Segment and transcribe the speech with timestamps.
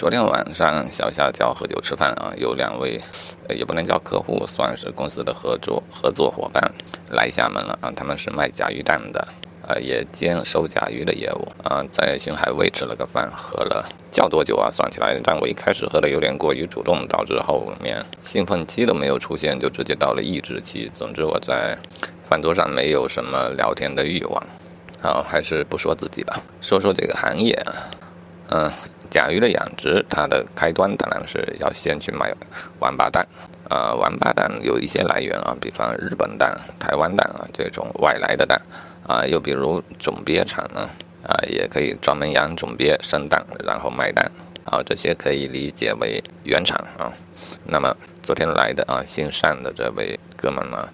[0.00, 2.98] 昨天晚上小夏叫喝酒吃饭啊，有两位，
[3.50, 6.72] 也不能叫客户，算是公司的合作合作伙伴
[7.10, 7.92] 来厦门了啊。
[7.94, 9.28] 他们是卖甲鱼蛋的，
[9.68, 11.84] 呃，也兼收甲鱼的业务啊。
[11.92, 14.70] 在星海卫吃了个饭，喝了叫多久啊？
[14.72, 20.90] 算起来，但我一开始喝的有点过于主动，导致后面兴奋期都没有出现，就直接到了抑制期。
[20.94, 21.76] 总之我在
[22.24, 24.42] 饭桌上没有什么聊天的欲望。
[25.02, 27.74] 好，还是不说自己吧，说说这个行业啊，
[28.48, 28.72] 嗯，
[29.10, 32.32] 甲鱼的养殖，它的开端当然是要先去买
[32.78, 33.26] 王八蛋，
[33.68, 38.60] 啊，王八蛋有一些来源啊，比方日本蛋、台湾蛋啊这种外来的蛋，
[39.06, 40.88] 啊，又比如种鳖场呢，
[41.26, 44.30] 啊，也可以专门养种鳖生蛋，然后卖蛋，
[44.64, 47.12] 啊，这些可以理解为原厂啊。
[47.64, 50.88] 那么昨天来的啊，姓单的这位哥们呢，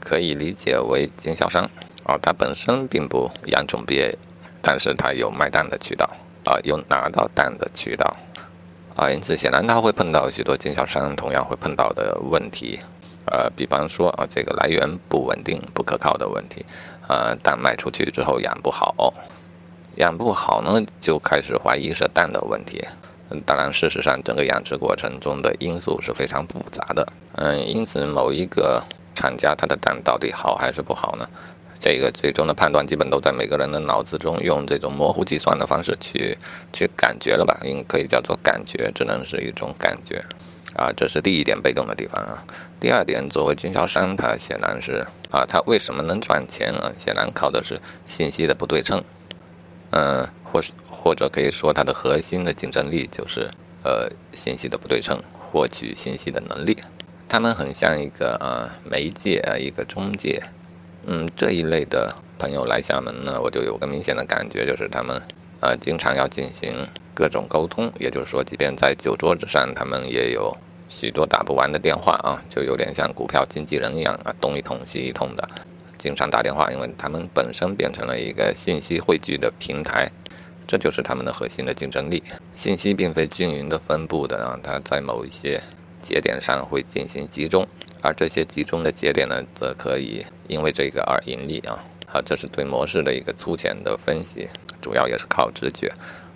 [0.00, 1.68] 可以理解为经销商。
[2.04, 4.14] 啊，他本身并不养种鳖，
[4.62, 6.08] 但是他有卖蛋的渠道，
[6.46, 8.16] 啊，有拿到蛋的渠道，
[8.94, 12.78] 啊，因此显然它会碰到许多经销商同样会碰到的问题，
[13.26, 16.64] 呃，比方说啊，这个来源不稳定、不可靠的问题，
[17.08, 19.12] 啊，蛋卖出去之后养不好，
[19.96, 22.82] 养不好呢，就开始怀疑是蛋的问题。
[23.28, 28.80] 嗯，当然，事实上整个养殖过程中的因素是非常复杂的，嗯，因此某一个
[29.16, 31.28] 厂家它的蛋到底好还是不好呢？
[31.78, 36.36] 这个最终的判断基本都在每个人的脑子中用这种模糊计算的方式去
[36.72, 37.58] 去感觉了吧？
[37.64, 40.20] 应可以叫做感觉，只能是一种感觉
[40.74, 40.90] 啊。
[40.96, 42.44] 这是第一点被动的地方啊。
[42.80, 46.92] 第二点，作为经销商，他显然是啊，他为什么能赚钱啊？
[46.98, 49.02] 显然靠的是信息的不对称，
[49.90, 53.48] 嗯，或是或者可以说它的核心的竞争力就是
[53.82, 55.18] 呃信息的不对称，
[55.50, 56.76] 获取信息的能力。
[57.28, 60.42] 他们很像一个呃媒介啊，一个中介。
[61.08, 65.22] 嗯，这一类的朋友来厦门呢，我就有个明显的感觉，就是他们，
[65.60, 66.68] 呃，经常要进行
[67.14, 67.88] 各种沟通。
[68.00, 70.52] 也就是说，即便在酒桌子上，他们也有
[70.88, 75.48] 许多打不完的电话啊，就有点像股票经纪人一样啊，东一通西一通的，
[75.96, 80.10] 经常打电话，因为他们本身变成了一个信息汇聚的平台，
[80.66, 82.20] 这就是他们的核心的竞争力。
[82.56, 85.62] 信息并非均匀的分布的啊，它在某一些
[86.02, 87.64] 节点上会进行集中。
[88.06, 91.82] 而这些集中的节点呢，则可以因为这个而盈利啊。
[92.06, 94.48] 好，这是对模式的一个粗浅的分析，
[94.80, 95.92] 主要也是靠直觉。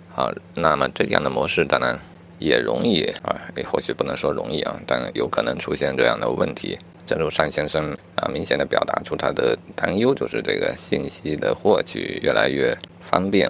[0.09, 1.97] 好，那么这样的模式当然
[2.39, 6.77] 也容易啊，也或许不能说容易啊，但有可能出现这样的问题。
[7.05, 13.49] 正如单先生啊，明显的表达出他的担忧，就是这个信息的获取越来越方便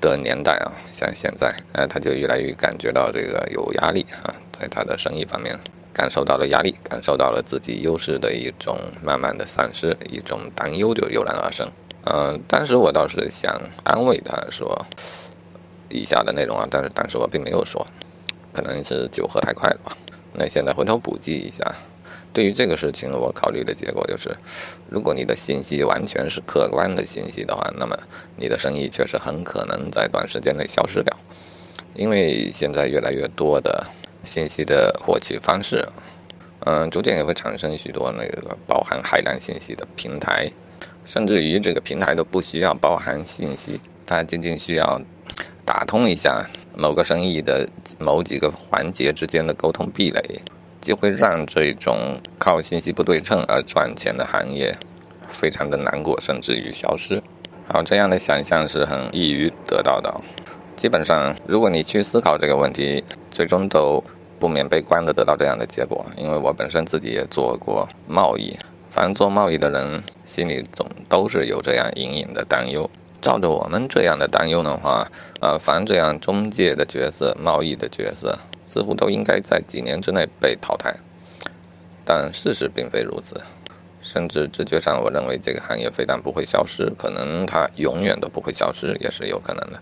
[0.00, 5.58] 的年代啊，像现在，呃，他就越来越感觉到这个有压力啊，在他的生意方面。
[5.92, 11.70] 感受到了压力，感受到了自己优势的一种慢慢的丧失，一种担忧就油然而生。
[12.04, 14.86] 嗯，当时我倒是想安慰他说
[15.88, 17.86] 以下的内容啊，但是当时我并没有说，
[18.52, 19.96] 可能是酒喝太快了吧。
[20.32, 21.62] 那现在回头补记一下，
[22.32, 24.34] 对于这个事情，我考虑的结果就是，
[24.88, 27.96] 如果你的信息完全是客观的信息的话，那么
[28.36, 31.14] 你的生意确实很可能在短时间内消失掉，
[31.94, 33.86] 因为现在越来越多的。
[34.24, 35.86] 信息的获取方式，
[36.60, 40.50] 嗯，逐渐也会产生许多那个包含海量信息的平台，
[41.04, 45.00] 甚至于这个平台都不需要包含信息，它仅仅需要
[45.64, 46.46] 打通一下
[46.76, 47.68] 某个生意的
[47.98, 50.40] 某几个环节之间的沟通壁垒，
[50.80, 54.76] 就会让这种靠信息不对称而赚钱的行业
[55.30, 57.22] 非常的难过，甚至于消失。
[57.68, 60.20] 好，这样的想象是很易于得到的。
[60.82, 64.02] 基本上，如果你去思考这个问题，最终都
[64.40, 66.04] 不免悲观的得到这样的结果。
[66.16, 68.58] 因为我本身自己也做过贸易，
[68.90, 72.90] 凡做贸易的人心里总都是有这样隐隐的担忧。
[73.20, 80.92] 照着我们这样的担忧的话，呃，凡这样中介的角色、贸易的角色，似乎都应该在几年之内被淘汰。
[82.04, 83.40] 但事实并非如此，
[84.00, 89.80] 甚至直觉上，我认为这个行业非但不会消失，可能它永远都不会消失，也是有可能的。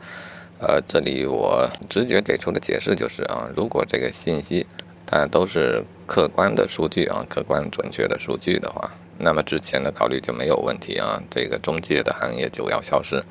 [0.61, 4.67] 呃，这里我直觉给出的解释就是啊，如果这个信息
[5.07, 13.25] 它都是客观的数据啊，客观准确的数据的话，那么之前的考虑就没有问题啊，这个中介的行业就要消失。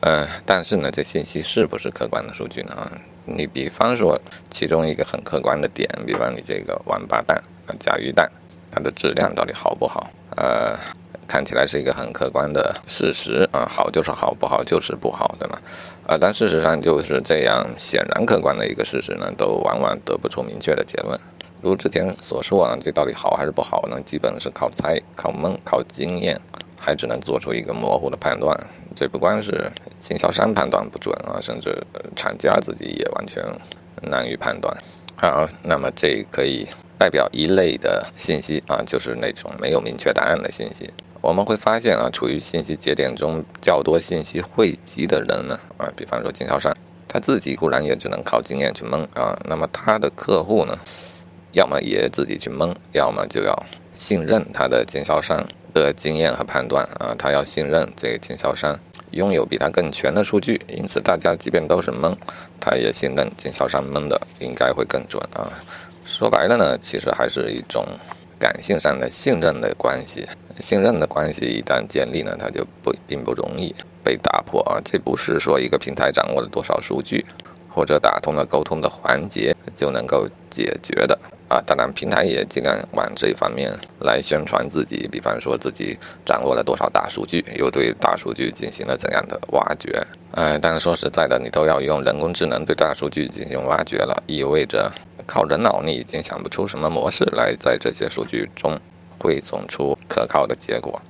[0.00, 2.92] 呃，但是呢，这信息是不是客观的数据呢？
[3.24, 4.20] 你比方说，
[4.50, 8.30] 其中一个很客观的点，比方你这个王八蛋啊，甲鱼蛋，
[8.70, 10.10] 它的质量到底好不好？
[10.36, 10.78] 呃。
[11.34, 15.58] 看起来是一个很客观的事实啊，好就是好，不好就是不好，对吗？
[16.06, 21.18] 啊，但事实上就是这样显然客观的一个事实呢，都往往得不出明确的结论。
[21.60, 24.00] 如之前所说啊，这到底好还是不好呢？
[24.06, 26.40] 基本是靠猜、靠蒙、靠经验，
[26.78, 28.56] 还只能做出一个模糊的判断。
[28.94, 31.76] 这不光是经销商判断不准啊，甚至
[32.14, 33.42] 厂家自己也完全
[34.02, 34.72] 难于判断。
[35.16, 40.90] 好，那么这可以代表一类的信息啊，就是那种没有明确答案的信息。
[41.20, 46.76] 我们会发现啊，处于信息节点中较多信息汇集的人呢，啊，比方说经销商，
[47.08, 50.78] 他自己固然也只能靠经验去蒙啊，那么他的客户呢，
[51.52, 53.54] 要么也自己去蒙，要么就要
[53.94, 58.78] 信任他的经销商的经验和判断啊，他要信任这个经销商
[59.12, 62.14] 拥有比他更全的数据，因此大家即便都是蒙，
[62.60, 65.50] 他也信任经销商蒙的应该会更准啊。
[66.04, 67.84] 说白了呢，其实还是一种
[68.38, 70.26] 感性上的信任的关系。
[70.60, 73.74] 信任的关系一旦建立呢，它就不并不容易
[74.04, 74.78] 被打破啊！
[74.84, 77.24] 这不是说一个平台掌握了多少数据，
[77.68, 81.18] 或者打通了沟通的环节就能够解决的
[81.54, 81.62] 啊！
[81.64, 90.04] 当然，平台也尽量往这方面来宣传自己，比方说自己掌握了多少大数据，又对大数据进行了怎样的挖掘。
[90.32, 94.90] 哎，但是说实在的，你都要用人工智能对大数据进行挖掘了，意味着
[95.26, 98.76] 靠人脑你已经想不出什么模式来在这些数据中。
[99.20, 101.00] 汇总出可靠的结果，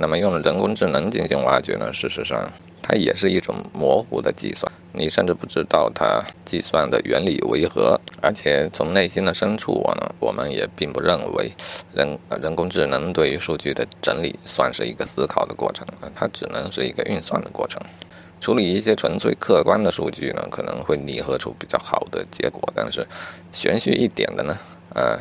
[0.00, 1.92] 那么用人工智能进行挖掘呢？
[1.92, 2.50] 事实上，
[2.80, 8.00] 它也是一种模糊的计算，你甚至不知道它计算的原理为何。
[8.22, 11.52] 而且从内心的深处，我呢，我们也并不认为
[11.92, 17.78] 人人工智能对于数据的整理算是一个思考的过程，它只能是一个运算的过程。
[18.40, 23.06] 处理一些纯粹客观的数据呢，可能会拟合出比较好的结果，但是
[23.52, 24.56] 玄虚一点的呢，
[24.94, 25.18] 呃。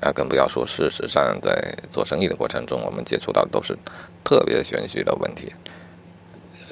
[0.00, 3.76] 啊，更不要说，事实上，在做生意的过程中，我们接触到的都是
[4.22, 5.52] 特别玄虚的问题。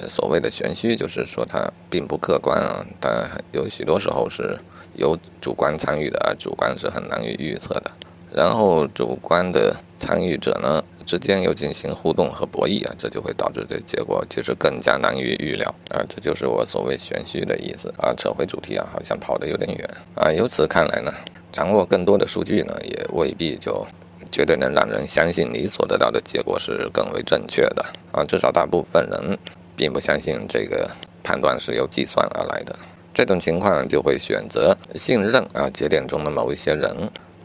[0.07, 3.09] 所谓的玄虚，就是说它并不客观啊，它
[3.51, 4.59] 有许多时候是
[4.93, 7.91] 有主观参与的，而主观是很难以预测的。
[8.31, 16.03] 然后，主观的参与者呢之间又进行互动和博弈啊，这就会导致这结果其实更加难于预料啊。
[16.09, 18.13] 这就是我所谓玄虚的意思啊。
[18.17, 20.31] 扯回主题啊，好像跑得有点远啊。
[20.31, 21.13] 由此看来呢。
[21.55, 23.87] 掌握更多的数据呢，也未必就
[24.29, 28.25] 绝对能让人相信你所得到的结果是更为正确的啊。
[28.25, 29.39] 至少大部分人
[29.73, 30.91] 并不相信这个
[31.23, 32.75] 判断是由计算而来的。
[33.13, 36.93] 这种情况就会选择信任啊节点中的某一些人，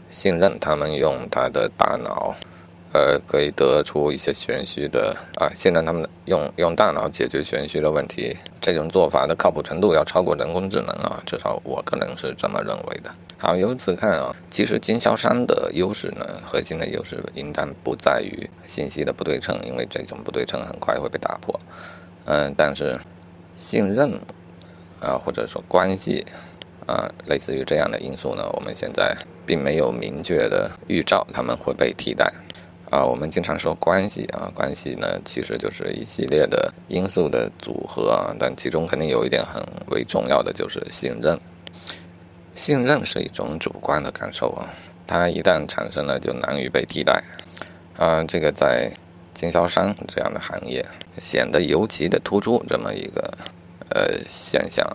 [0.09, 2.35] 信任他们用他的大脑。
[2.93, 13.09] 呃，可以得出一些玄虚的啊，现在他们用用大脑解决玄虚的问题，这种做法的靠谱程度要超过人工智能啊，至少我个人是这么认为的。
[13.37, 21.57] 好，由此看啊，其实经销商的优势呢，核心的优势应当不在于信息的不对称，因为这种不对称很快会被打破。
[22.25, 22.99] 嗯，但是
[23.55, 24.19] 信任
[24.99, 26.25] 啊，或者说关系
[26.85, 29.15] 啊，类似于这样的因素呢，我们现在
[29.45, 32.31] 并没有明确的预兆他们会被替代。
[32.91, 41.39] 啊，我们经常说关系啊，关系呢其实就是一系列的因素的组合啊，但其中肯定有一点很为重要的就是信任。
[42.53, 44.67] 信任是一种主观的感受啊，
[45.07, 47.23] 它一旦产生了就难于被替代
[47.95, 48.91] 啊，这个在
[49.33, 50.85] 经销商这样的行业
[51.21, 53.33] 显得尤其的突出这么一个
[53.91, 54.85] 呃现象，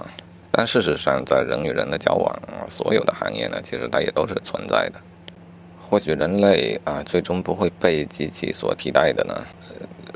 [0.53, 2.39] 但事实上在人与人的交往，
[2.69, 5.01] 所有的行业呢，其实它也都是存在的。
[5.89, 9.35] 或许人类啊，最终不会被机器所替代的呢。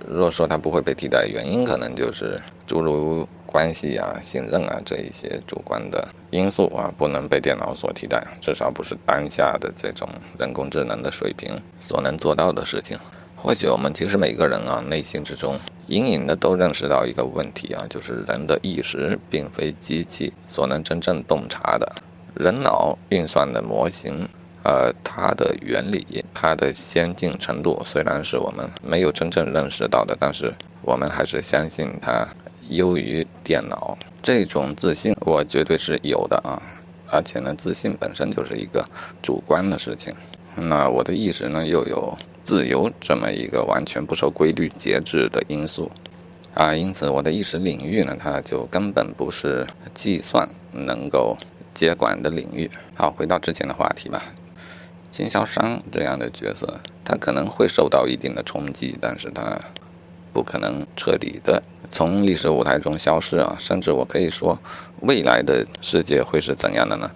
[0.08, 2.36] 若说它不会被替代，原因可能就是
[2.66, 12.98] 诸如关系啊、信任啊这一些主观的因素啊，不能被电脑所替代，至少不是当下的这种人工智能的水平所能做到的事情。
[13.36, 15.56] 或许我们其实每个人啊，内心之中
[15.86, 21.90] 隐隐的都认识到一个问题啊，就是人的意识并非机器所能真正洞察的，
[22.34, 24.28] 人脑运算的模型。
[24.62, 30.52] 呃，它的原理，它的先进程度，虽然是我们没有真正认识到的，但是
[30.82, 32.28] 我们还是相信它
[32.68, 33.96] 优于电脑。
[34.22, 36.60] 这种自信，我绝对是有的啊！
[37.08, 38.84] 而且呢，自信本身就是一个
[39.22, 40.14] 主观的事情。
[40.54, 45.90] 那我的意识呢，又有自由这么一个完全不受规律节制的因素
[46.52, 51.38] 啊，因此我的意识领域呢，它就根本不是计算能够
[51.72, 52.70] 接管的领域。
[52.94, 54.22] 好，回到之前的话题吧。
[55.10, 59.58] 经销商这样的角色，他可能会受到一定的冲击，但是他
[60.32, 63.56] 不可能彻底的从历史舞台中消失啊！
[63.58, 64.58] 甚至我可以说，
[65.00, 67.10] 未来的世界会是怎样的呢？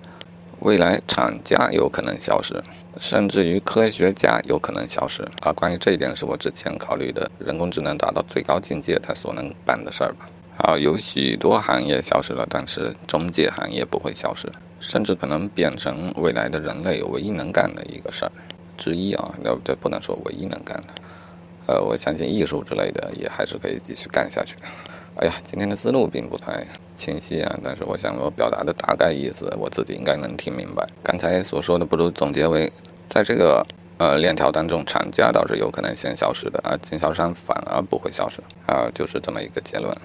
[0.60, 2.62] 未来厂家有可能消失，
[2.98, 5.52] 甚至于科学家有可能消失啊！
[5.52, 10.26] 关于这一点，是我之前考虑的人工智能达到最高境界，它所能办的事儿吧。
[10.56, 14.50] 好，有许多行业消失了，但是中介行业不会消失，
[14.86, 18.32] 甚至可能变成未来的人类唯一能干的一个事儿
[18.76, 19.34] 之一啊！
[19.42, 20.94] 要不对，不能说唯一能干的
[21.66, 24.56] 呃，我相信艺术之类的也还是可以继续干下去。
[25.16, 30.86] 哎呀，今天的思路并不太清晰啊，但是我想我表达的大概意思，我自己应该能听明白。
[31.02, 32.70] 刚才所说的不如总结为，
[33.08, 33.64] 在这个
[33.96, 39.96] 呃链条当中，厂家倒是有可能先消失的啊，经销商反而不会消失啊，就是这么一个结论。